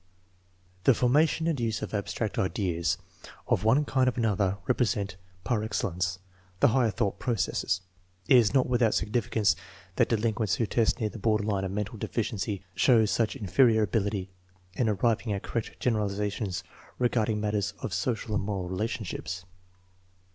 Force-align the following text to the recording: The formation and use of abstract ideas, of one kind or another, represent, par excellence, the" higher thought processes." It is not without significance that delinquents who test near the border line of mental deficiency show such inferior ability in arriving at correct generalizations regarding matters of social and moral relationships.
The 0.85 0.95
formation 0.95 1.45
and 1.45 1.59
use 1.59 1.83
of 1.83 1.93
abstract 1.93 2.39
ideas, 2.39 2.97
of 3.47 3.63
one 3.63 3.85
kind 3.85 4.09
or 4.09 4.13
another, 4.15 4.57
represent, 4.67 5.15
par 5.43 5.63
excellence, 5.63 6.17
the" 6.59 6.69
higher 6.69 6.89
thought 6.89 7.19
processes." 7.19 7.81
It 8.27 8.37
is 8.37 8.51
not 8.51 8.65
without 8.65 8.95
significance 8.95 9.55
that 9.97 10.09
delinquents 10.09 10.55
who 10.55 10.65
test 10.65 10.99
near 10.99 11.09
the 11.11 11.19
border 11.19 11.43
line 11.43 11.63
of 11.65 11.71
mental 11.71 11.99
deficiency 11.99 12.63
show 12.73 13.05
such 13.05 13.35
inferior 13.35 13.83
ability 13.83 14.31
in 14.73 14.89
arriving 14.89 15.33
at 15.33 15.43
correct 15.43 15.79
generalizations 15.79 16.63
regarding 16.97 17.39
matters 17.39 17.75
of 17.83 17.93
social 17.93 18.33
and 18.33 18.43
moral 18.43 18.67
relationships. 18.69 19.45